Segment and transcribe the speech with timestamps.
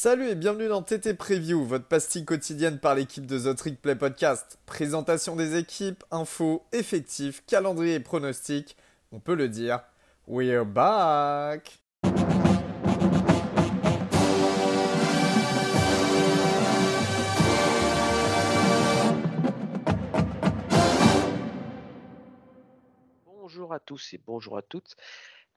[0.00, 3.96] Salut et bienvenue dans TT Preview, votre pastille quotidienne par l'équipe de The Trick Play
[3.96, 4.60] Podcast.
[4.64, 8.76] Présentation des équipes, infos, effectifs, calendrier et pronostics.
[9.10, 9.80] On peut le dire,
[10.28, 11.80] we're back!
[23.26, 24.94] Bonjour à tous et bonjour à toutes.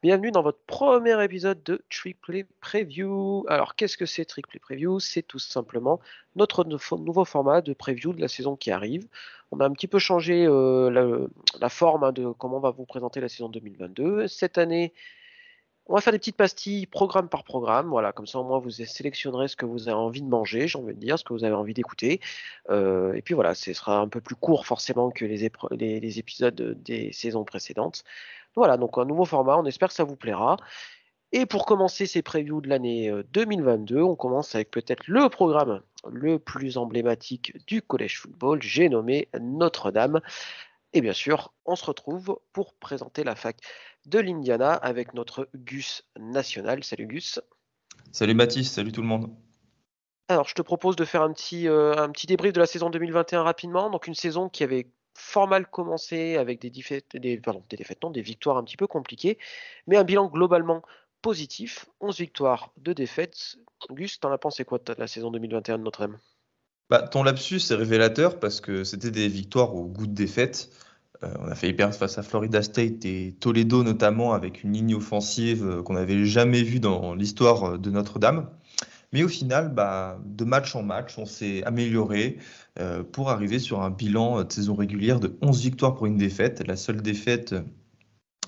[0.03, 3.45] Bienvenue dans votre premier épisode de Trickplay Preview.
[3.47, 4.99] Alors, qu'est-ce que c'est Trickplay Preview?
[4.99, 5.99] C'est tout simplement
[6.35, 9.07] notre nouveau format de preview de la saison qui arrive.
[9.51, 12.85] On a un petit peu changé euh, la, forme hein, de comment on va vous
[12.85, 14.27] présenter la saison 2022.
[14.27, 14.91] Cette année,
[15.91, 17.89] on va faire des petites pastilles programme par programme.
[17.89, 20.79] Voilà, comme ça au moins vous sélectionnerez ce que vous avez envie de manger, j'ai
[20.79, 22.21] envie de dire, ce que vous avez envie d'écouter.
[22.69, 25.51] Euh, et puis voilà, ce sera un peu plus court forcément que les,
[25.99, 28.05] les épisodes des saisons précédentes.
[28.55, 30.55] Voilà, donc un nouveau format, on espère que ça vous plaira.
[31.33, 35.81] Et pour commencer ces previews de l'année 2022, euh, on commence avec peut-être le programme
[36.09, 40.21] le plus emblématique du collège football, j'ai nommé Notre-Dame.
[40.93, 43.57] Et bien sûr, on se retrouve pour présenter la fac
[44.05, 46.83] de l'Indiana avec notre Gus national.
[46.83, 47.39] Salut Gus.
[48.11, 49.33] Salut Baptiste, salut tout le monde.
[50.27, 52.89] Alors, je te propose de faire un petit, euh, un petit débrief de la saison
[52.89, 53.89] 2021 rapidement.
[53.89, 58.01] Donc, une saison qui avait fort mal commencé avec des, défaites, des, pardon, des défaites,
[58.03, 59.37] non, des victoires un petit peu compliquées,
[59.87, 60.81] mais un bilan globalement
[61.21, 61.85] positif.
[61.99, 63.57] 11 victoires, 2 défaites.
[63.89, 66.17] Gus, t'en as pensé quoi de la saison 2021 de Notre-Dame?
[66.91, 70.69] Bah, Ton lapsus est révélateur parce que c'était des victoires au goût de défaite.
[71.23, 74.95] Euh, on a failli perdre face à Florida State et Toledo notamment avec une ligne
[74.95, 78.47] offensive euh, qu'on n'avait jamais vue dans l'histoire de Notre-Dame.
[79.13, 82.37] Mais au final, bah, de match en match, on s'est amélioré
[82.79, 86.65] euh, pour arriver sur un bilan de saison régulière de 11 victoires pour une défaite.
[86.65, 87.53] La seule défaite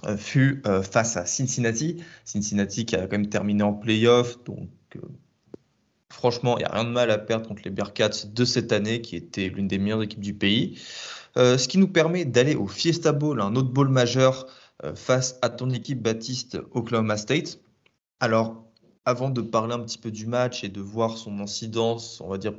[0.06, 2.04] euh, fut euh, face à Cincinnati.
[2.24, 4.42] Cincinnati qui a quand même terminé en playoff.
[4.46, 4.70] Donc,
[6.14, 9.02] franchement, il n'y a rien de mal à perdre contre les Bearcats de cette année,
[9.02, 10.80] qui était l'une des meilleures équipes du pays.
[11.36, 14.48] ce qui nous permet d'aller au Fiesta Bowl, un autre bowl majeur,
[14.96, 17.60] face à ton équipe Baptiste Oklahoma State.
[18.20, 18.64] Alors,
[19.06, 22.38] avant de parler un petit peu du match et de voir son incidence, on va
[22.38, 22.54] dire,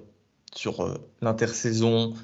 [0.54, 2.14] sur euh, l'intersaison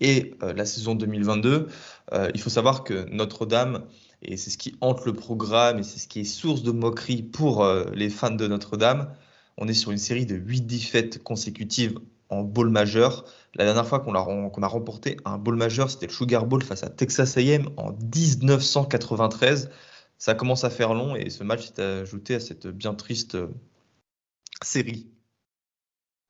[0.00, 1.68] et euh, la saison 2022,
[2.12, 3.86] euh, il faut savoir que Notre-Dame,
[4.22, 7.22] et c'est ce qui hante le programme et c'est ce qui est source de moquerie
[7.22, 9.14] pour les fans de Notre-Dame,
[9.56, 13.24] on est sur une série de 8 défaites consécutives en bowl majeur.
[13.54, 16.84] La dernière fois qu'on a, a, remporté un bowl majeur, c'était le Sugar Bowl face
[16.84, 19.70] à Texas AM en 1993.
[20.18, 23.36] Ça commence à faire long et ce match s'est ajouté à cette bien triste
[24.62, 25.06] série.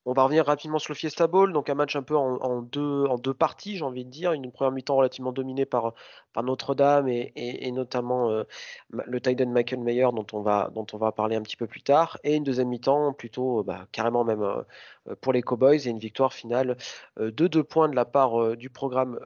[0.06, 3.34] On va revenir rapidement sur le Fiesta Bowl, donc un match un peu en, deux,
[3.34, 4.32] parties, j'ai envie de dire.
[4.32, 5.92] Une première mi-temps relativement dominée par,
[6.42, 8.44] Notre-Dame et, notamment euh,
[8.90, 12.18] le Titan Michael dont on, va, parler un petit peu plus tard.
[12.24, 14.62] Et une deuxième mi-temps plutôt bah, carrément même euh,
[15.20, 16.78] pour les Cowboys et une victoire finale
[17.18, 19.18] euh, de deux points de la part du programme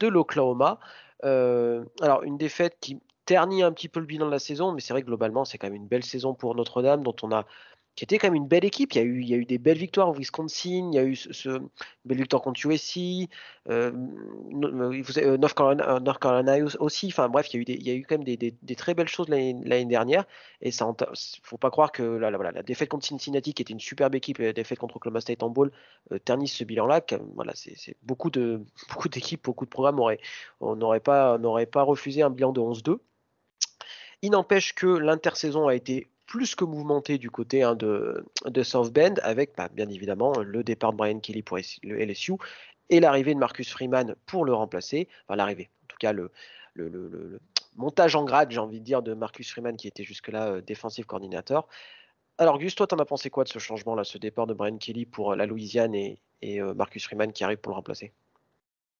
[0.00, 0.80] de l'Oklahoma.
[1.22, 4.92] alors une défaite qui ternit un petit peu le bilan de la saison, mais c'est
[4.92, 7.46] vrai que globalement c'est quand même une belle saison pour Notre-Dame dont on a
[8.00, 8.94] qui était quand même une belle équipe.
[8.94, 11.60] Il y a eu, des belles victoires au Wisconsin, il y a eu ce,
[12.06, 13.28] belle victoire contre USC,
[13.68, 13.92] euh,
[14.54, 15.54] euh, North,
[16.18, 17.08] Carolina, aussi.
[17.08, 20.24] Enfin bref, il y a eu, quand même des, très belles choses l'année dernière.
[20.62, 20.90] Et ça,
[21.42, 24.52] faut pas croire que la, défaite contre Cincinnati, qui était une superbe équipe, et la
[24.54, 25.70] défaite contre Oklahoma State en bowl,
[26.10, 27.02] euh, ternissent ce bilan-là.
[27.34, 32.96] Voilà, c'est beaucoup d'équipes, beaucoup de programmes auraient, pas refusé un bilan de 11-2.
[34.22, 38.24] Il n'empêche que l'intersaison a été plus que mouvementé du côté hein, de,
[38.62, 42.34] South Bend, avec bah, bien évidemment le départ de Brian Kelly pour le LSU
[42.88, 45.08] et l'arrivée de Marcus Freeman pour le remplacer.
[45.26, 46.30] Enfin, l'arrivée, en tout cas, le,
[46.74, 47.40] le,
[47.74, 51.04] montage en grade, j'ai envie de dire, de Marcus Freeman qui était jusque-là euh, défensif
[51.04, 51.66] coordinateur.
[52.38, 55.06] Alors, Gus, toi, t'en as pensé quoi de ce changement-là, ce départ de Brian Kelly
[55.06, 58.12] pour euh, la Louisiane et, euh, Marcus Freeman qui arrive pour le remplacer?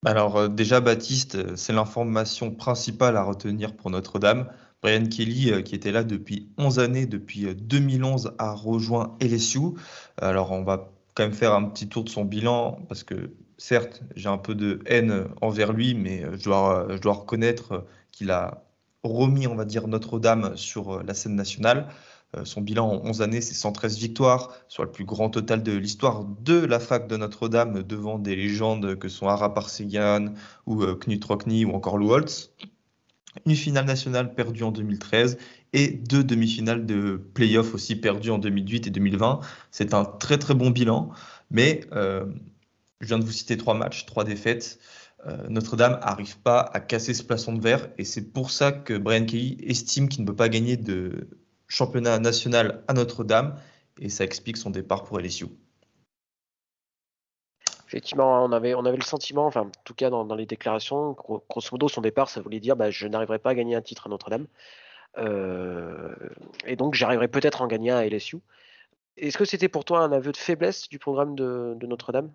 [0.05, 4.51] Alors déjà, Baptiste, c'est l'information principale à retenir pour Notre-Dame.
[4.83, 9.75] Brian Kelly, euh, qui était là depuis 11 années, depuis 2011, euh, a rejoint LSU.
[10.17, 14.03] Alors, on va quand même faire un petit tour de son bilan, parce que certes,
[14.17, 18.31] j'ai un peu de haine envers lui, mais euh, je dois, je dois reconnaître qu'il
[18.31, 18.65] a
[19.03, 21.89] remis, on va dire, Notre-Dame sur la scène nationale.
[22.45, 26.25] Son bilan en 11 années, c'est 113 victoires, soit le plus grand total de l'histoire
[26.25, 30.27] de la fac de Notre-Dame devant des légendes que sont Ara Parsegian
[30.67, 32.53] ou Knut Rockney ou encore Lou Holtz
[33.47, 35.39] une finale nationale perdue en 2013
[35.73, 39.41] et deux demi-finales de playoffs aussi perdues en 2008 et 2020.
[39.71, 41.11] C'est un très très bon bilan,
[41.51, 42.27] mais euh,
[43.01, 44.79] je viens de vous citer trois matchs, trois défaites.
[45.27, 48.97] Euh, Notre-Dame n'arrive pas à casser ce plafond de verre et c'est pour ça que
[48.97, 51.29] Brian Kelly estime qu'il ne peut pas gagner de
[51.69, 53.57] championnat national à Notre-Dame
[54.01, 55.47] et ça explique son départ pour LSU.
[57.91, 61.71] Effectivement, on avait, on avait le sentiment, enfin, en tout cas dans, les déclarations, grosso
[61.73, 64.11] modo, son départ, ça voulait dire bah, je n'arriverai pas à gagner un titre à
[64.11, 64.47] Notre-Dame.
[65.19, 66.15] Euh,
[66.65, 68.39] et donc, j'arriverai peut-être à en gagner un à LSU.
[69.17, 72.31] Est-ce que c'était pour toi un aveu de faiblesse du programme de, Notre-Dame?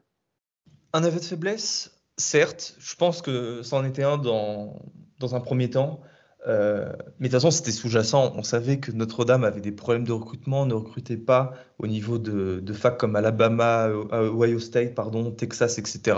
[0.91, 2.75] Un aveu de faiblesse, certes.
[2.77, 4.81] Je pense que ça en était un dans,
[5.19, 6.01] dans un premier temps.
[6.47, 8.33] Euh, mais de toute façon, c'était sous-jacent.
[8.35, 12.59] On savait que Notre-Dame avait des problèmes de recrutement, ne recrutait pas au niveau de,
[12.59, 16.17] de facs comme Alabama, Ohio State, pardon, Texas, etc.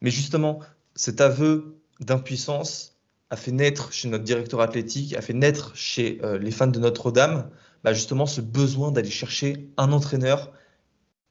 [0.00, 0.60] Mais justement,
[0.94, 2.96] cet aveu d'impuissance
[3.30, 6.78] a fait naître chez notre directeur athlétique, a fait naître chez euh, les fans de
[6.78, 7.50] Notre-Dame,
[7.82, 10.52] bah justement ce besoin d'aller chercher un entraîneur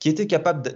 [0.03, 0.69] qui était capable,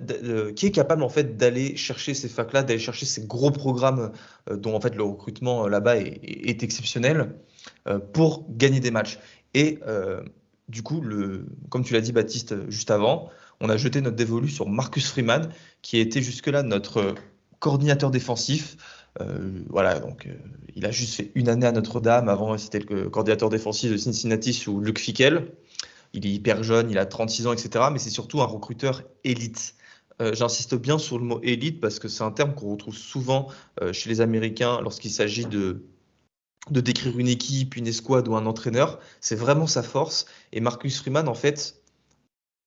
[0.55, 4.13] qui est capable en fait d'aller chercher ces facs-là, d'aller chercher ces gros programmes
[4.49, 7.33] euh, dont en fait le recrutement euh, là-bas est, exceptionnel
[7.89, 9.19] euh, pour gagner des matchs.
[9.53, 9.79] Et
[10.69, 13.29] du coup, le, comme tu l'as dit Baptiste juste avant,
[13.59, 15.49] on a jeté notre dévolu sur Marcus Freeman,
[15.81, 17.13] qui était jusque-là notre
[17.59, 18.77] coordinateur défensif.
[19.67, 20.29] voilà, donc
[20.73, 22.29] il a juste fait une année à Notre-Dame.
[22.29, 25.51] Avant, c'était le coordinateur défensif de Cincinnati sous Luc Fickel
[26.13, 27.85] il est hyper jeune, il a 36 ans, etc.
[27.91, 29.75] Mais c'est surtout un recruteur élite.
[30.21, 33.49] Euh, j'insiste bien sur le mot élite parce que c'est un terme qu'on retrouve souvent
[33.81, 35.83] euh, chez les Américains lorsqu'il s'agit de,
[36.71, 38.99] décrire une équipe, une escouade ou un entraîneur.
[39.21, 40.25] C'est vraiment sa force.
[40.51, 41.81] Et Marcus Freeman, en fait,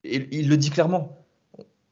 [0.04, 1.26] il, il le dit clairement.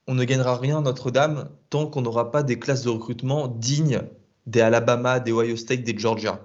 [0.07, 4.03] On ne gagnera rien Notre-Dame tant qu'on n'aura pas des classes de recrutement dignes
[4.47, 6.41] des Alabama, des Ohio State, des Georgia.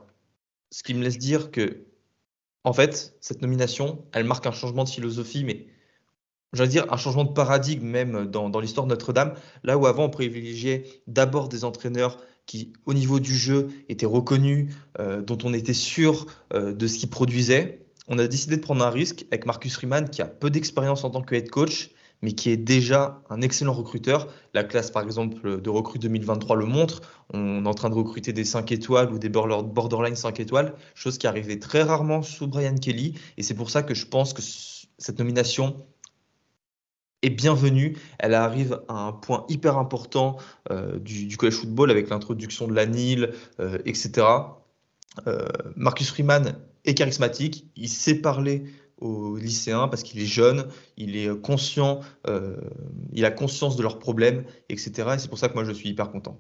[0.71, 1.85] Ce qui me laisse dire que
[2.63, 5.67] en fait, cette nomination, elle marque un changement de philosophie, mais
[6.53, 9.33] j'allais dire un changement de paradigme même dans, l'histoire de Notre-Dame.
[9.63, 14.73] Là où avant on privilégiait d'abord des entraîneurs qui, au niveau du jeu, étaient reconnus,
[14.99, 18.83] euh, dont on était sûr euh, de ce qu'ils produisaient, on a décidé de prendre
[18.85, 21.91] un risque avec Marcus Freeman, qui a peu d'expérience en tant que head coach,
[22.23, 24.27] mais qui est déjà un excellent recruteur.
[24.53, 27.01] La classe, par exemple, de recrue 2023 le montre.
[27.33, 31.17] On est en train de recruter des 5 étoiles ou des borderline 5 étoiles, chose
[31.17, 33.19] qui arrivait très rarement sous Brian Kelly.
[33.37, 35.85] Et c'est pour ça que je pense que cette nomination
[37.23, 37.97] est bienvenue.
[38.19, 40.37] Elle arrive à un point hyper important
[40.71, 44.25] euh, du, college football avec l'introduction de la NIL, euh, etc.
[45.27, 46.55] Euh, Marcus Freeman
[46.85, 48.63] est charismatique, il sait parler
[48.99, 50.67] aux lycéens parce qu'il est jeune,
[50.97, 52.57] il est conscient, euh,
[53.11, 54.91] il a conscience de leurs problèmes, etc.
[55.15, 56.37] Et c'est pour ça que moi je suis hyper content.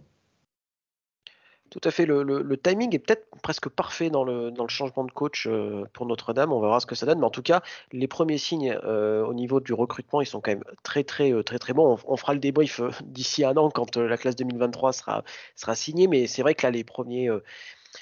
[1.69, 2.05] Tout à fait.
[2.05, 6.53] Le, timing est peut-être presque parfait dans le, changement de coach euh, pour Notre-Dame.
[6.53, 7.17] On verra ce que ça donne.
[7.17, 10.51] Mais en tout cas, les premiers signes euh, au niveau du recrutement, ils sont quand
[10.51, 11.97] même très, très, très, très bons.
[12.05, 15.23] On, fera le débrief d'ici un an quand la classe 2023 sera,
[15.55, 16.05] sera signée.
[16.05, 17.31] Mais c'est vrai que là, les premiers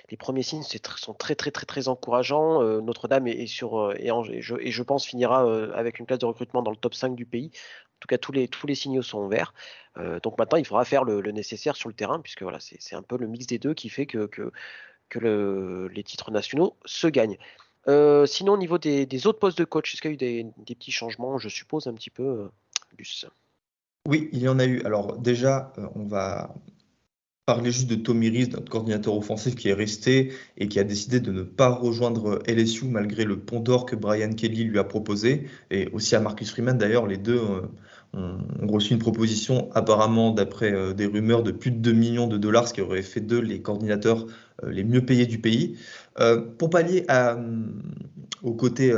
[0.10, 2.62] les premiers signes sont très très très très encourageants.
[2.62, 4.12] Euh, Notre-Dame est, sur euh, et,
[4.42, 7.52] je, pense finira euh, avec une classe de recrutement dans le top 5 du pays.
[7.54, 9.54] En tout cas, tous les, signaux sont verts.
[10.24, 13.16] donc maintenant, il faudra faire le, nécessaire sur le terrain, puisque voilà, c'est un peu
[13.16, 14.52] le mix des deux qui fait que,
[15.14, 17.38] les titres nationaux se gagnent.
[18.26, 20.92] sinon, au niveau des, autres postes de coach, est-ce qu'il y a eu des, petits
[20.92, 22.50] changements, je suppose, un petit peu,
[22.98, 23.28] Luce
[24.08, 24.82] Oui, il y en a eu.
[24.82, 26.56] Alors déjà, on va
[27.46, 31.20] parler juste de Tommy Rees, notre coordinateur offensif qui est resté et qui a décidé
[31.20, 35.48] de ne pas rejoindre LSU malgré le pont d'or que Brian Kelly lui a proposé,
[35.70, 36.78] et aussi à Marcus Freeman.
[36.78, 37.42] D'ailleurs, les deux
[38.16, 42.28] euh, ont, reçu une proposition apparemment d'après euh, des rumeurs de plus de 2 millions
[42.28, 44.26] de dollars, ce qui aurait fait d'eux les coordinateurs
[44.64, 45.78] euh, les mieux payés du pays.
[46.58, 47.06] pour pallier
[48.44, 48.94] au côté,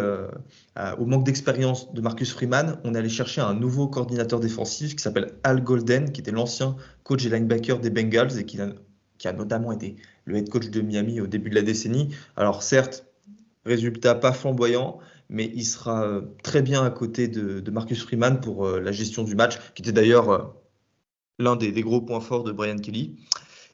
[0.98, 5.34] au manque d'expérience de Marcus Freeman, on allé chercher un nouveau coordinateur défensif qui s'appelle
[5.44, 9.96] Al Golden, qui était l'ancien coach et linebacker des Bengals et qui a notamment été
[10.26, 12.10] le head coach de Miami au début de la décennie.
[12.36, 13.06] Alors certes,
[13.66, 18.66] résultat pas flamboyant, mais il sera euh, très bien à côté de, Marcus Freeman pour
[18.66, 20.44] euh, la gestion du match, qui était d'ailleurs euh,
[21.40, 23.18] l'un des, gros points forts de Brian Kelly.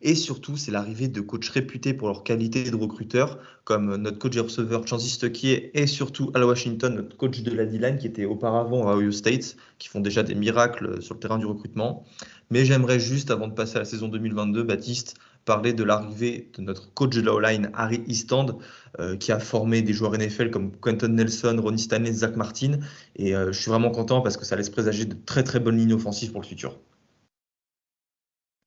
[0.01, 4.37] Et surtout, c'est l'arrivée de coachs réputés pour leur qualité de recruteurs, comme notre coach
[4.37, 8.23] et receveur Chansey Stuckey et surtout Al Washington, notre coach de la D-line, qui était
[8.23, 12.05] auparavant à Ohio State, qui font déjà des miracles sur le terrain du recrutement.
[12.49, 16.61] Mais j'aimerais juste, avant de passer à la saison 2022, Baptiste, parler de l'arrivée de
[16.61, 18.59] notre coach de la line Harry Eastland,
[18.99, 22.79] euh, qui a formé des joueurs NFL comme Quentin Nelson, Ronnie Stanley, Zach Martin.
[23.15, 25.77] Et euh, je suis vraiment content parce que ça laisse présager de très très bonnes
[25.77, 26.77] lignes offensives pour le futur.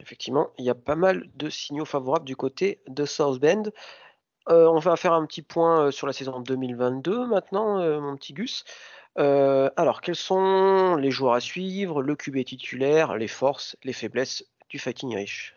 [0.01, 3.71] Effectivement, il y a pas mal de signaux favorables du côté de South Bend.
[4.49, 8.65] Euh, on va faire un petit point sur la saison 2022 maintenant, mon petit Gus.
[9.15, 14.81] alors, quels sont les joueurs à suivre, le QB titulaire, les forces, les faiblesses du
[14.81, 15.55] Fighting Irish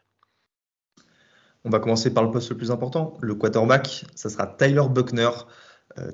[1.65, 4.05] On va commencer par le poste le plus important, le quarterback.
[4.15, 5.29] Ça sera Tyler Buckner,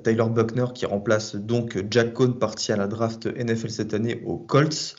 [0.02, 4.38] Tyler Buckner qui remplace donc Jack Cohn parti à la draft NFL cette année aux
[4.38, 4.96] Colts.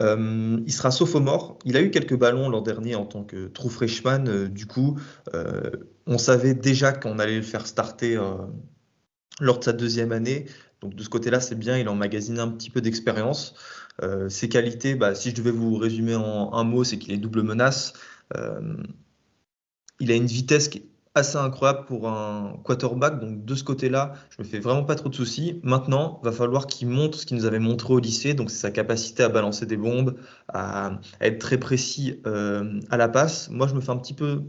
[0.00, 1.58] Euh, il sera sophomore.
[1.64, 4.26] Il a eu quelques ballons l'an dernier en tant que true freshman.
[4.26, 4.98] Euh, du coup,
[5.34, 5.70] euh,
[6.06, 8.20] on savait déjà qu'on allait le faire starter
[9.40, 10.46] lors de sa deuxième année.
[10.80, 11.78] Donc de ce côté-là, c'est bien.
[11.78, 13.54] Il emmagasine un petit peu d'expérience.
[14.28, 17.42] ses qualités, bah, si je devais vous résumer en un mot, c'est qu'il est double
[17.42, 17.94] menace.
[20.04, 23.20] Il a une vitesse qui est assez incroyable pour un quarterback.
[23.20, 25.60] Donc de ce côté-là, je me fais vraiment pas trop de soucis.
[25.62, 28.34] Maintenant, va falloir qu'il montre ce qu'il nous avait montré au lycée.
[28.34, 30.16] Donc c'est sa capacité à balancer des bombes,
[30.52, 33.48] à, être très précis euh, à la passe.
[33.50, 34.42] Moi, je me fais un petit peu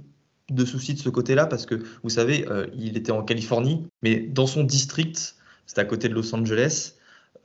[0.50, 4.20] de soucis de ce côté-là parce que vous savez, euh, il était en Californie, mais
[4.20, 5.36] dans son district,
[5.66, 6.94] c'est à côté de Los Angeles.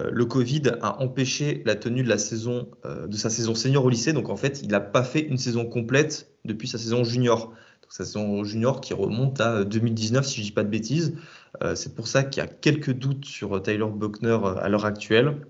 [0.01, 4.37] Euh, le Covid a empêché la tenue de sa saison senior au lycée, donc en
[4.37, 7.53] fait, il n'a pas fait une saison complète depuis sa saison junior
[7.91, 11.17] sa saison junior qui remonte à 2019, si je ne dis pas de bêtises.
[11.63, 14.69] Euh, c'est pour ça qu'il y a quelques doutes sur euh, Tyler Buckner euh, à
[14.69, 15.47] l'heure actuelle.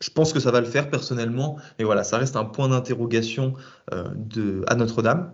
[0.00, 3.54] Je pense que ça va le faire personnellement, mais voilà, ça reste un point d'interrogation
[3.90, 5.32] à Notre-Dame.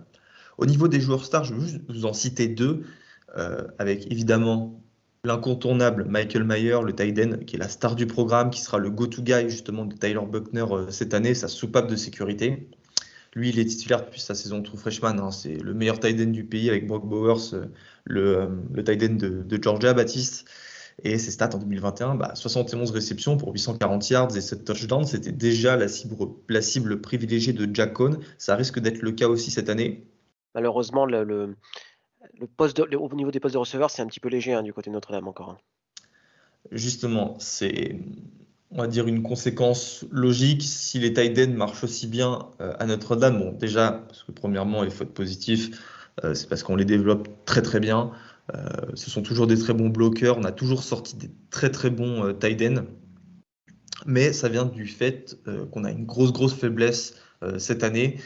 [0.57, 2.83] Au niveau des joueurs stars, je vais juste vous en citer deux,
[3.78, 4.83] avec évidemment
[5.23, 9.21] l'incontournable Michael Mayer, le Tiden, qui est la star du programme, qui sera le go-to
[9.21, 12.71] guy justement de Tyler Buckner cette année, sa soupape de sécurité.
[13.34, 15.18] Lui, il est titulaire depuis sa saison true freshman.
[15.18, 15.30] Hein.
[15.30, 17.66] C'est le meilleur tight end du pays avec Brock Bowers, euh,
[18.04, 20.48] le, euh, le tight end de, Georgia, Baptiste.
[21.02, 25.04] Et ses stats en 2021, bah, 71 réceptions pour 840 yards et 7 touchdowns.
[25.04, 26.14] C'était déjà la cible,
[26.48, 28.20] la cible privilégiée de Jack Cohn.
[28.38, 30.06] Ça risque d'être le cas aussi cette année.
[30.54, 31.56] Malheureusement, le, le,
[32.56, 34.90] poste au niveau des postes de receveurs, c'est un petit peu léger hein, du côté
[34.90, 35.50] de Notre-Dame encore.
[35.50, 35.58] Hein.
[36.70, 37.98] Justement, c'est
[38.75, 43.38] on va dire, une conséquence logique si les tight marchent aussi bien euh, à Notre-Dame.
[43.38, 45.81] Bon, déjà, parce que premièrement, il faut être positif,
[46.25, 48.11] euh, c'est parce qu'on les développe très très bien.
[48.54, 50.38] Euh, ce sont toujours des très bons bloqueurs.
[50.38, 52.83] On a toujours sorti des très très bons tight
[54.07, 55.38] Mais ça vient du fait
[55.71, 57.14] qu'on a une grosse grosse faiblesse
[57.59, 58.19] cette année.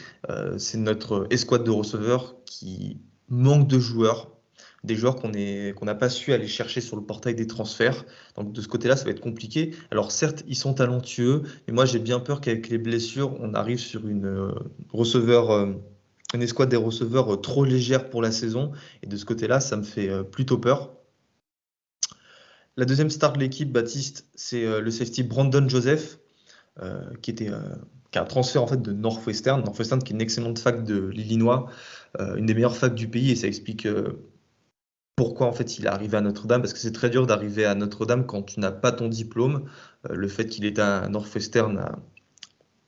[0.57, 4.38] c'est notre escouade de receveurs qui manque de joueurs
[4.83, 8.05] des joueurs qu'on n'a pas su aller chercher sur le portail des transferts.
[8.35, 9.75] Donc de ce côté-là, ça va être compliqué.
[9.91, 13.79] Alors certes, ils sont talentueux, mais moi j'ai bien peur qu'avec les blessures, on arrive
[13.79, 14.51] sur une euh,
[14.91, 15.73] receveur, euh,
[16.33, 18.71] une escouade des receveurs euh, trop légère pour la saison.
[19.03, 20.93] Et de ce côté-là, ça me fait plutôt peur.
[22.77, 26.19] La deuxième star de l'équipe, Baptiste, c'est le safety Brandon Joseph,
[27.21, 31.07] qui était un transfert en fait de Northwestern, Northwestern qui est une excellente fac de
[31.07, 31.69] l'Illinois,
[32.17, 33.85] une des meilleures facs du pays et ça explique
[35.19, 37.75] pourquoi en fait il est arrivé à Notre-Dame, parce que c'est très dur d'arriver à
[37.75, 39.65] Notre-Dame quand tu n'as pas ton diplôme.
[40.09, 41.99] Euh, le fait qu'il était à Northwestern a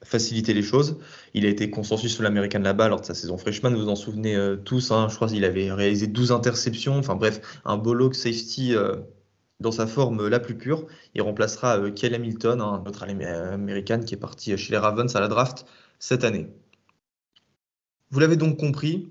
[0.01, 0.97] facilité les choses.
[1.33, 3.97] Il a été consensus sur l'américaine là-bas lors de sa saison freshman, vous vous en
[3.97, 5.09] souvenez euh, tous, hein.
[5.09, 8.95] je crois qu'il avait réalisé 12 interceptions, enfin bref, un bollock safety euh,
[9.59, 10.87] dans sa forme la plus pure.
[11.15, 15.27] Il remplacera Kel Hamilton, un autre américaine qui est parti chez les Ravens à la
[15.27, 15.65] draft
[15.99, 16.47] cette année.
[18.09, 19.09] Vous l'avez donc compris,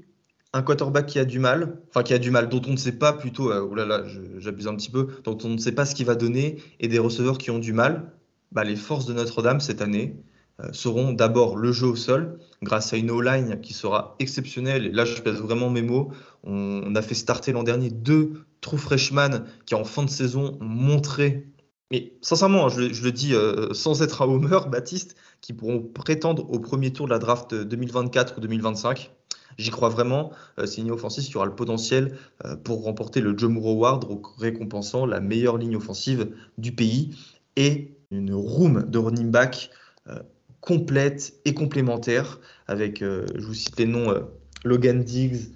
[0.52, 2.99] un quarterback qui a du mal, enfin qui a du mal, dont on ne sait
[2.99, 4.02] pas plutôt, euh, oh là là,
[4.38, 6.99] j'abuse un petit peu, dont on ne sait pas ce qu'il va donner, et des
[6.99, 8.12] receveurs qui ont du mal,
[8.52, 10.16] bah, les forces de Notre-Dame cette année
[10.61, 14.87] euh, seront d'abord le jeu au sol, grâce à une O-line qui sera exceptionnelle.
[14.87, 16.11] Et là, je pèse vraiment mes mots.
[16.42, 20.64] On, a fait starter l'an dernier deux true freshmen qui, en fin de saison, ont
[20.64, 21.47] montré,
[21.92, 26.59] et sincèrement, je, le dis euh, sans être un homer, Baptiste, qui pourront prétendre au
[26.59, 29.11] premier tour de la draft 2024 ou 2025.
[29.59, 30.33] J'y crois vraiment.
[30.59, 34.07] Euh, c'est une ligne offensive qui aura le potentiel euh, pour remporter le Joe Award,
[34.38, 37.16] récompensant la meilleure ligne offensive du pays
[37.57, 39.71] et une room de running back
[40.09, 40.19] euh,
[40.61, 44.14] complète et complémentaire avec, je vous cite les noms,
[44.62, 45.52] Logan Diggs,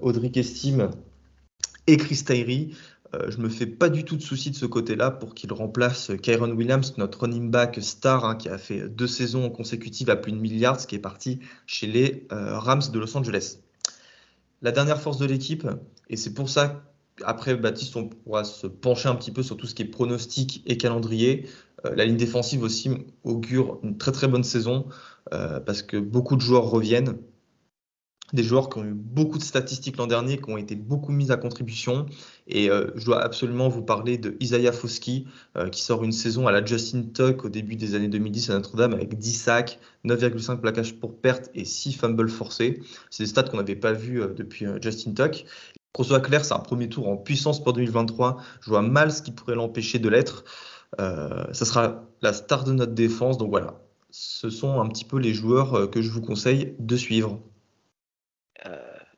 [0.00, 0.90] Audrey Estime
[1.86, 2.74] et Chris Tyree.
[3.14, 6.12] Euh, je me fais pas du tout de soucis de ce côté-là pour qu'il remplace
[6.22, 10.32] Kyron Williams, notre running back star, hein, qui a fait deux saisons consécutives à plus
[10.32, 13.58] de milliards, ce qui est parti chez les euh, Rams de Los Angeles.
[14.62, 15.66] La dernière force de l'équipe,
[16.08, 16.84] et c'est pour ça
[17.24, 20.62] après Baptiste, on pourra se pencher un petit peu sur tout ce qui est pronostic
[20.66, 21.46] et calendrier.
[21.84, 22.90] Euh, la ligne défensive aussi
[23.22, 24.86] augure une très très bonne saison
[25.30, 27.16] parce que beaucoup de joueurs reviennent
[28.32, 31.30] des joueurs qui ont eu beaucoup de statistiques l'an dernier, qui ont été beaucoup mis
[31.30, 32.06] à contribution.
[32.46, 36.46] Et euh, je dois absolument vous parler de Isaiah Foski, euh, qui sort une saison
[36.46, 40.60] à la Justin Tuck au début des années 2010 à Notre-Dame avec 10 sacs, 9,5
[40.60, 42.80] plaquages pour perte et 6 fumbles forcés.
[43.10, 45.44] C'est des stats qu'on n'avait pas vus euh, depuis Justin Tuck.
[45.92, 48.38] Qu'on soit clair, c'est un premier tour en puissance pour 2023.
[48.62, 50.44] Je vois mal ce qui pourrait l'empêcher de l'être.
[50.96, 53.36] ça sera la star de notre défense.
[53.36, 53.74] Donc voilà,
[54.10, 57.42] ce sont un petit peu les joueurs que je vous conseille de suivre.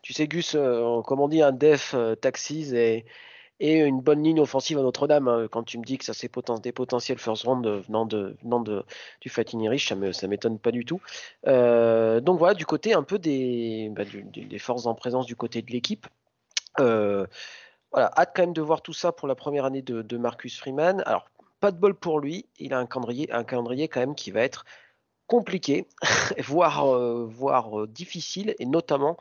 [0.04, 3.06] Tu sais, Gus, euh, comme on dit, un def euh, taxis et,
[3.58, 5.28] une bonne ligne offensive à Notre-Dame.
[5.28, 5.48] Hein.
[5.50, 6.30] Quand tu me dis que ça c'est
[6.62, 8.36] des potentiels first round venant, de,
[9.22, 11.00] du Fatin Irish, ça ne m'étonne pas du tout.
[11.46, 15.62] Euh, donc voilà, du côté un peu des, bah, des forces en présence du côté
[15.62, 16.06] de l'équipe.
[16.76, 21.02] Voilà, hâte quand même de voir tout ça pour la première année de, Marcus Freeman.
[21.06, 21.30] Alors,
[21.60, 24.42] pas de bol pour lui, il a un calendrier, un calendrier quand même qui va
[24.42, 24.66] être
[25.26, 25.86] compliqué,
[26.38, 29.16] voire difficile, et notamment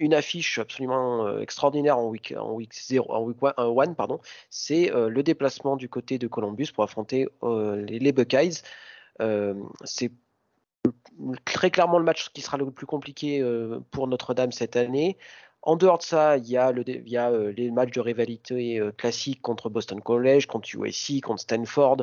[0.00, 4.92] une affiche absolument euh, extraordinaire en week en week 0 en week 1 pardon, c'est
[4.92, 8.62] euh, le déplacement du côté de Columbus pour affronter euh, les, Buckeyes.
[9.84, 10.10] c'est
[11.44, 13.44] très clairement le match qui sera le plus compliqué
[13.90, 15.18] pour Notre-Dame cette année.
[15.62, 19.42] En dehors de ça, il y a, il y a les matchs de rivalité classiques
[19.42, 21.98] contre Boston College, contre USC, contre Stanford,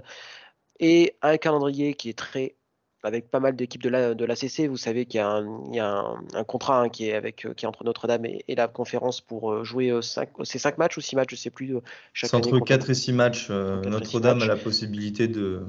[0.80, 2.57] et un calendrier qui est très
[3.04, 4.68] avec pas mal d'équipes de la, de l'ACC.
[4.68, 7.68] Vous savez qu'il y a un, un, contrat hein, qui, est avec, euh, qui est
[7.68, 11.16] entre Notre-Dame et, la conférence pour euh, jouer euh, cinq, c'est 5 matchs ou 6
[11.16, 11.76] matchs, je ne sais plus.
[12.14, 13.50] C'est entre 4 et 6 matchs.
[13.50, 15.66] Notre-Dame a la possibilité de,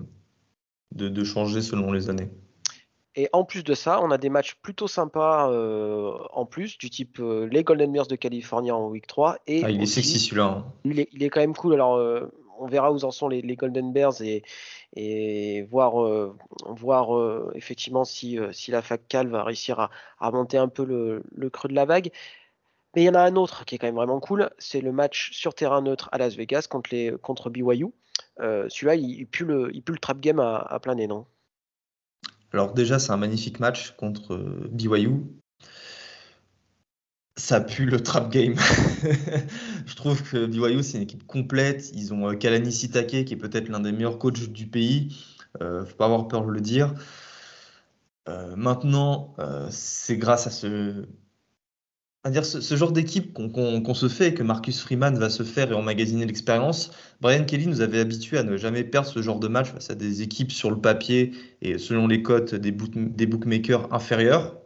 [0.92, 2.30] de, de, changer selon les années.
[3.14, 5.50] Et en plus de ça, on a des matchs plutôt sympas
[6.32, 9.38] en plus, du type les Golden Bears de Californie en week 3.
[9.46, 10.44] Et ah, il est sexy celui-là.
[10.44, 10.72] Hein.
[10.84, 11.74] Il, est, il, est, quand même cool.
[11.74, 11.98] Alors,
[12.68, 18.70] verra où en sont les, Golden Bears et, voir, euh, euh, effectivement si, euh, si
[18.70, 22.10] la fac Cal va réussir à, monter un peu le, creux de la vague.
[22.94, 24.92] Mais il y en a un autre qui est quand même vraiment cool, c'est le
[24.92, 27.92] match sur terrain neutre à Las Vegas contre, les, contre BYU.
[28.38, 31.26] Celui-là, il, pue le, le trap game à, à plein nez, non?
[32.52, 34.36] Alors déjà, c'est un magnifique match contre
[34.70, 35.24] BYU
[37.38, 38.54] ça pue le trap game.
[39.86, 41.90] je trouve que BYU, c'est une équipe complète.
[41.94, 45.16] Ils ont euh, Kalani Sitake, qui est peut-être l'un des meilleurs coachs du pays.
[45.62, 46.94] Euh, faut pas avoir peur de le dire.
[48.28, 51.06] Euh, maintenant, euh, c'est grâce à ce,
[52.24, 55.70] à dire ce, genre d'équipe qu'on se fait et que Marcus Freeman va se faire
[55.70, 56.90] et emmagasiner l'expérience.
[57.20, 59.94] Brian Kelly nous avait habitué à ne jamais perdre ce genre de match face à
[59.94, 64.56] des équipes sur le papier et selon les cotes des, des bookmakers inférieurs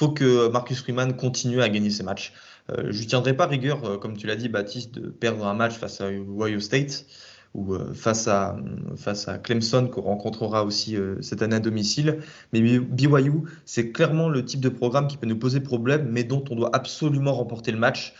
[0.00, 2.32] faut que Marcus Freeman continue à gagner ses matchs.
[2.70, 5.52] Euh, je ne tiendrai pas rigueur, euh, comme tu l'as dit, Baptiste, de perdre un
[5.52, 7.04] match face à Ohio State
[7.52, 8.56] ou euh, face, à,
[8.96, 12.20] face à Clemson qu'on rencontrera aussi cette année à domicile.
[12.54, 16.42] Mais BYU, c'est clairement le type de programme qui peut nous poser problème, mais dont
[16.48, 18.14] on doit absolument remporter le match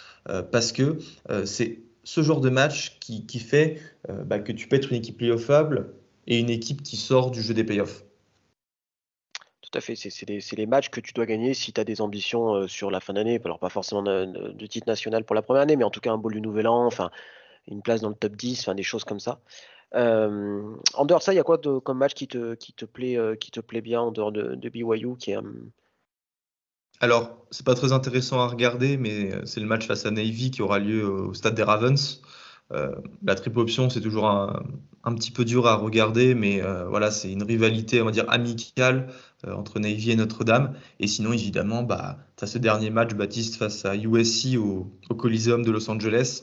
[0.53, 0.99] parce que
[1.47, 3.81] c'est ce genre de match qui, fait
[4.27, 5.95] bah, que tu peux être une équipe playoffable
[6.27, 8.05] et une équipe qui sort du jeu des playoffs
[9.71, 9.95] tout à fait.
[9.95, 13.01] C'est les, matchs que tu dois gagner si tu as des ambitions euh, sur la
[13.01, 13.41] fin d'année.
[13.45, 16.19] Alors, pas forcément de, titre national pour la première année, mais en tout cas un
[16.19, 17.11] beau du nouvel an, enfin,
[17.69, 19.41] une place dans le top 10, enfin, des choses comme ça.
[19.95, 20.63] Euh,
[20.95, 23.17] en dehors de ça, il y a quoi comme match qui te, qui, te plaît,
[23.17, 25.39] euh, qui te plaît bien en dehors de, BYU qui est,
[27.01, 30.63] Alors, c'est pas très intéressant à regarder, mais c'est le match face à Navy qui
[30.63, 32.21] aura lieu au stade des Ravens.
[32.71, 34.63] La triple option, c'est toujours un,
[35.05, 39.09] un, petit peu dur à regarder, mais voilà, c'est une rivalité, on va dire, amicale
[39.47, 40.75] euh, entre Navy et Notre-Dame.
[40.99, 45.15] Et sinon, évidemment, bah, tu as ce dernier match, Baptiste, face à USC au, au
[45.15, 46.43] Coliseum de Los Angeles.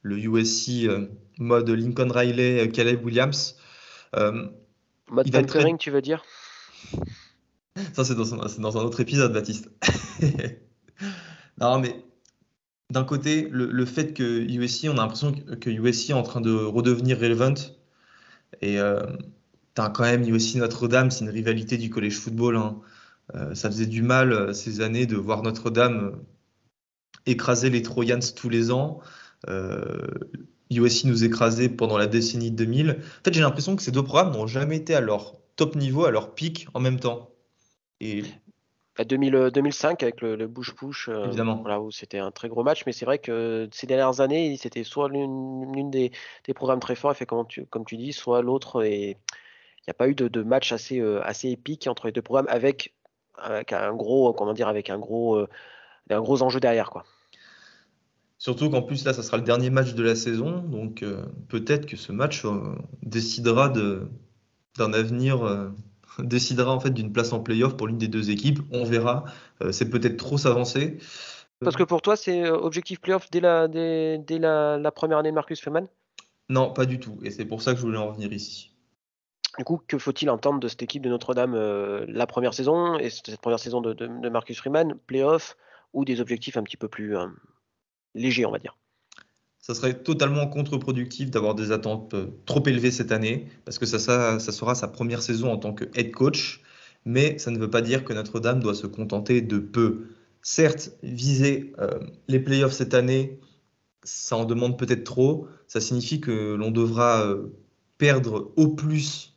[0.00, 3.56] Le USC euh, mode Lincoln Riley, euh, Caleb Williams.
[4.14, 6.24] mode pampering, tu veux dire?
[7.92, 9.70] Ça, c'est dans, dans, un autre épisode, Baptiste.
[11.60, 12.02] non, mais
[12.90, 16.52] d'un côté, le, fait que USC, on a l'impression que, USC est en train de
[16.52, 17.54] redevenir relevant.
[18.62, 18.78] Et
[19.76, 22.56] quand même aussi Notre-Dame, c'est une rivalité du collège football.
[22.56, 22.80] Hein.
[23.34, 26.16] Euh, ça faisait du mal euh, ces années de voir Notre-Dame euh,
[27.26, 29.00] écraser les Trojans tous les ans.
[30.70, 32.90] USC nous écraser pendant la décennie 2000.
[32.90, 36.04] En fait, j'ai l'impression que ces deux programmes n'ont jamais été à leur top niveau,
[36.04, 37.30] à leur pic en même temps.
[38.00, 38.24] Et
[39.04, 43.04] 2005 avec le, le push évidemment, là où c'était un très gros match, mais c'est
[43.04, 46.12] vrai que ces dernières années, c'était soit l'une des,
[46.44, 48.84] des, programmes très forts, et fait comme tu, comme tu dis, soit l'autre.
[48.84, 49.16] Et
[49.88, 52.94] n'y a pas eu de, match assez, euh, assez épique entre les deux programmes avec,
[53.38, 55.48] un gros, comment dire, avec un gros, euh,
[56.10, 57.04] un gros enjeu derrière, quoi.
[58.40, 61.86] Surtout qu'en plus là, ça sera le dernier match de la saison, donc euh, peut-être
[61.86, 62.44] que ce match
[63.02, 65.42] décidera d'un avenir,
[66.18, 68.60] décidera en fait d'une place en playoff pour l'une des deux équipes.
[68.72, 69.24] On verra.
[69.70, 70.98] c'est peut-être trop s'avancer.
[71.60, 75.60] Parce que pour toi, c'est objectif playoff dès la, dès, la, première année de Marcus
[75.60, 75.86] Feman
[76.48, 77.18] Non, pas du tout.
[77.22, 78.72] Et c'est pour ça que je voulais en venir ici.
[79.58, 83.10] Du coup, que faut-il entendre de cette équipe de Notre-Dame euh, la première saison et
[83.10, 85.56] cette première saison de, Marcus Freeman, playoff
[85.92, 87.26] ou des objectifs un petit peu plus euh,
[88.14, 88.76] légers, on va dire?
[89.60, 93.98] Ça serait totalement contre-productif d'avoir des attentes euh, trop élevées cette année, parce que ça,
[94.38, 96.62] sera sa première saison en tant que head coach,
[97.04, 100.08] mais ça ne veut pas dire que Notre-Dame doit se contenter de peu.
[100.42, 101.72] Certes, viser
[102.28, 103.40] les playoffs cette année,
[104.08, 105.48] ça en demande peut-être trop.
[105.66, 107.54] Ça signifie que l'on devra euh,
[107.98, 109.34] perdre au plus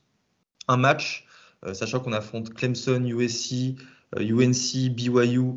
[0.68, 1.28] un match,
[1.66, 3.76] euh, sachant qu'on affronte Clemson, USC,
[4.18, 5.54] UNC, BYU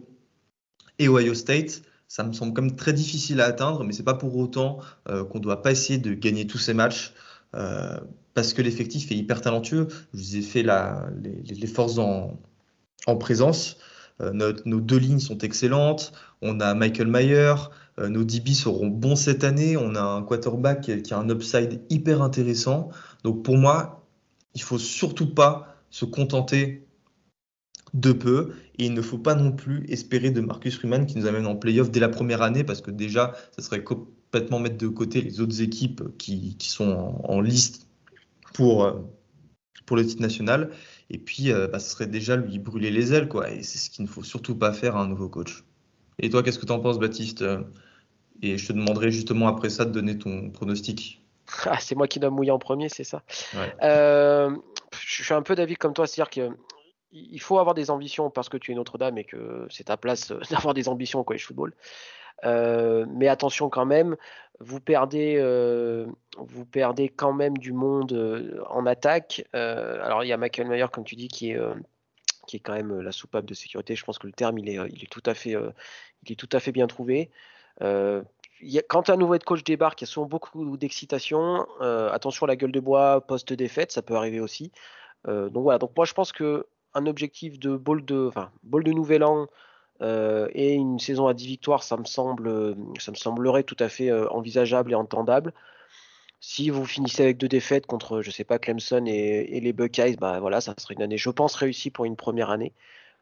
[0.99, 1.83] et Ohio State.
[2.09, 5.43] Ça me semble comme très difficile à atteindre, mais c'est pas pour autant qu'on ne
[5.43, 7.13] doit pas essayer de gagner tous ces matchs.
[8.35, 9.89] parce que l'effectif est hyper talentueux.
[10.13, 12.39] Je vous ai fait la, les, forces en,
[13.07, 13.79] en présence.
[14.21, 16.13] nos deux lignes sont excellentes.
[16.43, 17.55] On a Michael Mayer,
[17.99, 19.77] euh, nos DB seront bons cette année.
[19.77, 22.91] On a un quarterback qui a un upside hyper intéressant.
[23.23, 24.05] Donc pour moi,
[24.55, 26.84] il faut surtout pas se contenter
[27.95, 28.53] de peu.
[28.79, 31.57] Et il ne faut pas non plus espérer de Marcus Freeman qui nous amène en
[31.57, 35.41] playoff dès la première année parce que déjà, ça serait complètement mettre de côté les
[35.41, 37.89] autres équipes qui, sont en, liste
[38.53, 38.93] pour, euh,
[39.87, 40.71] pour le titre national.
[41.11, 43.29] Et puis, euh, bah, ce serait déjà lui brûler les ailes.
[43.29, 43.51] quoi.
[43.51, 45.65] Et c'est ce qu'il ne faut surtout pas faire à un nouveau coach.
[46.19, 47.45] Et toi, qu'est-ce que tu en penses, Baptiste?
[48.43, 51.23] Et je te demanderai justement après ça de donner ton pronostic.
[51.67, 53.23] Ah, c'est moi qui dois mouiller en premier, c'est ça.
[53.83, 54.51] Euh,
[54.99, 56.31] je suis un peu d'avis comme toi, c'est-à-dire
[57.15, 60.33] qu'il faut avoir des ambitions parce que tu es Notre-Dame et que c'est ta place
[60.51, 61.75] d'avoir des ambitions au college football.
[62.45, 64.17] Euh, mais attention quand même,
[64.61, 69.47] vous perdez, euh, vous perdez quand même du monde en attaque.
[69.53, 71.61] alors il y a Michael Mayer, comme tu dis, qui est,
[72.47, 73.95] qui est quand même la soupape de sécurité.
[73.97, 75.57] Je pense que le terme il est, il est tout à fait,
[76.25, 77.31] il est tout à fait bien trouvé.
[77.83, 78.23] Euh,
[78.89, 81.67] quand un nouveau coach débarque, il y a souvent beaucoup d'excitation.
[81.81, 84.73] Euh, attention à la gueule de bois post-défaite, ça peut arriver aussi.
[85.27, 88.93] Euh, donc voilà, donc moi je pense que un objectif de ball de, enfin, de
[88.93, 89.47] nouvel an
[90.01, 94.13] et une saison à 10 victoires, ça me, semble, ça me semblerait tout à fait
[94.13, 95.53] envisageable et entendable.
[96.41, 100.41] Si vous finissez avec deux défaites contre, je sais pas, Clemson et, les Buckeyes, bah
[100.41, 102.73] voilà, ça serait une année, je pense, réussie pour une première année.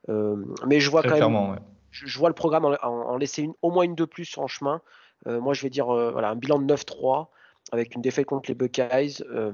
[0.09, 1.59] mais je vois quand même
[1.93, 4.81] je, vois le programme en, laisser une, au moins une de plus en chemin.
[5.27, 7.29] Euh, moi, je vais dire euh, voilà, un bilan de 9-3
[7.71, 9.53] avec une défaite contre les Buckeyes, euh,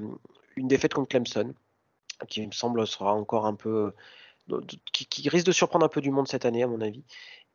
[0.55, 1.53] une défaite contre Clemson,
[2.27, 3.93] qui me semble sera encore un peu.
[4.91, 7.03] Qui, risque de surprendre un peu du monde cette année, à mon avis.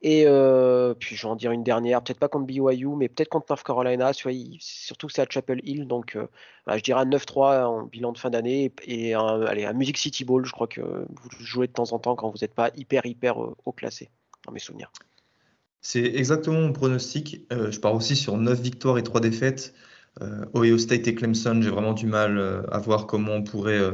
[0.01, 0.27] Et
[1.01, 3.65] puis, je vais en dire une dernière, peut-être pas contre BYU, mais peut-être contre North
[3.65, 5.89] Carolina, surtout que c'est à Chapel Hill.
[5.89, 6.17] Donc,
[6.69, 10.25] je dirais un 9-3 en bilan de fin d'année et, un, allez, un Music City
[10.25, 10.45] Bowl.
[10.47, 13.39] Je crois que vous jouez de temps en temps quand vous n'êtes pas hyper, hyper
[13.39, 14.11] haut classé
[14.47, 14.93] dans mes souvenirs.
[15.85, 17.43] C'est exactement mon pronostic.
[17.53, 19.75] Euh, je pars aussi sur 9 victoires et 3 défaites.
[20.23, 23.93] Euh, Ohio State et Clemson, j'ai vraiment du mal euh, à voir comment on pourrait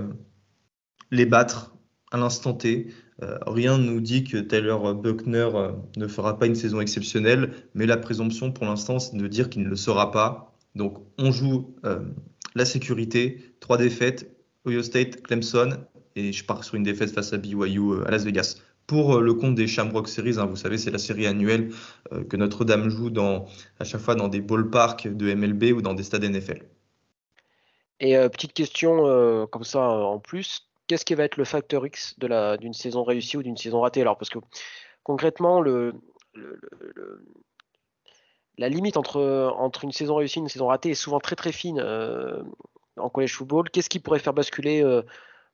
[1.11, 1.75] les battre
[2.13, 2.89] à l'instant T.
[3.47, 5.49] rien ne nous dit que Tyler Buckner
[5.97, 9.63] ne fera pas une saison exceptionnelle, mais la présomption pour l'instant, c'est de dire qu'il
[9.63, 10.57] ne le sera pas.
[10.75, 11.75] Donc on joue
[12.55, 14.35] la sécurité, 3 défaites,
[14.67, 15.79] Ohio State, Clemson,
[16.17, 18.57] et je pars sur une défaite face à BYU à Las Vegas
[18.91, 20.39] pour euh, le compte des Shamrock Series.
[20.39, 21.71] Hein, vous savez, c'est la série annuelle
[22.13, 23.13] euh, que Notre-Dame joue
[23.79, 26.65] à chaque fois dans des ballparks de MLB ou dans des stades NFL.
[28.01, 32.17] Et euh, petite question comme ça en plus, qu'est-ce qui va être le facteur X
[32.19, 34.01] d'une saison réussie ou d'une saison ratée?
[34.01, 34.41] Alors, parce que
[35.05, 35.89] concrètement, la
[38.69, 41.81] limite entre, entre une saison réussie et une saison ratée est souvent très très fine
[42.97, 43.71] en college football.
[43.71, 44.83] Qu'est-ce qui pourrait faire basculer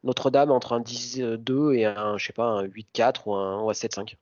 [0.04, 3.74] notre-Dame entre un 10-2 et un, je sais pas, un 8-4 ou un, ou un
[3.74, 4.14] 7-5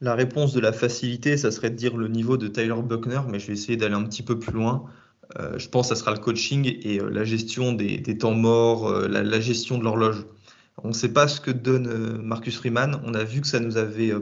[0.00, 3.38] La réponse de la facilité, ça serait de dire le niveau de Tyler Buckner, mais
[3.38, 4.84] je vais essayer d'aller un petit peu plus loin.
[5.38, 8.88] Euh, je pense que ça sera le coaching et euh, la gestion des, temps morts,
[8.88, 10.26] euh, la, gestion de l'horloge.
[10.82, 13.00] On ne sait pas ce que donne Marcus Freeman.
[13.04, 14.12] On a vu que ça nous avait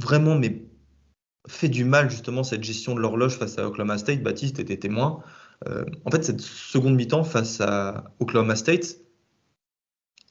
[0.00, 0.64] vraiment mais,
[1.48, 4.22] fait du mal, justement, cette gestion de l'horloge face à Oklahoma State.
[4.22, 5.22] Baptiste était témoin.
[6.04, 8.98] en fait, cette seconde mi-temps face à Oklahoma State,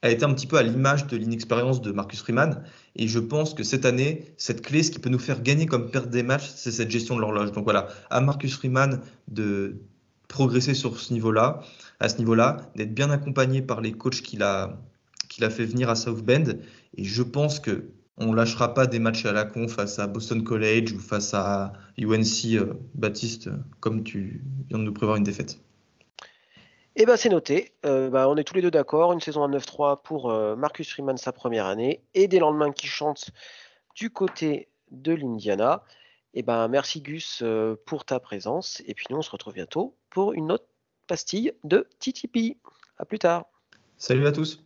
[0.01, 2.63] a été un petit peu à l'image de l'inexpérience de Marcus Freeman.
[2.95, 5.91] Et je pense que cette année, cette clé, ce qui peut nous faire gagner comme
[5.91, 7.51] perdre des matchs, c'est cette gestion de l'horloge.
[7.51, 9.81] Donc voilà, à Marcus Freeman de
[10.29, 11.59] progresser sur ce niveau-là,
[11.99, 14.79] à ce niveau-là, d'être bien accompagné par les coachs qu'il a,
[15.41, 16.53] a fait venir à South Bend.
[16.95, 17.89] Et je pense que
[18.21, 21.73] on lâchera pas des matchs à la con face à Boston College ou face à
[21.97, 25.59] UNC euh, Baptiste, comme tu viens de nous prévoir une défaite.
[26.97, 27.71] Eh ben c'est noté.
[27.85, 29.13] Euh, bah, on est tous les deux d'accord.
[29.13, 32.87] Une saison à 9-3 pour euh, Marcus Freeman sa première année et des lendemains qui
[32.87, 33.31] chantent
[33.95, 35.83] du côté de l'Indiana.
[36.33, 39.95] Eh ben merci Gus euh, pour ta présence et puis nous on se retrouve bientôt
[40.09, 40.67] pour une autre
[41.07, 42.57] pastille de TTP.
[42.97, 43.45] À plus tard.
[43.97, 44.63] Salut à tous.